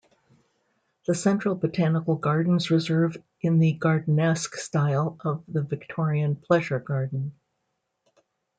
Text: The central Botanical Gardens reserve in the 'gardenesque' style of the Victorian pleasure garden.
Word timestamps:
The 1.05 1.13
central 1.13 1.53
Botanical 1.53 2.15
Gardens 2.15 2.71
reserve 2.71 3.17
in 3.41 3.59
the 3.59 3.73
'gardenesque' 3.77 4.55
style 4.55 5.15
of 5.23 5.43
the 5.47 5.61
Victorian 5.61 6.35
pleasure 6.35 6.79
garden. 6.79 7.33